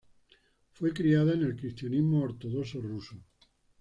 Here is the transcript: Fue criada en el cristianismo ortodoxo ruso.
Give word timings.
Fue 0.71 0.95
criada 0.95 1.33
en 1.35 1.43
el 1.43 1.55
cristianismo 1.55 2.23
ortodoxo 2.23 2.81
ruso. 2.81 3.17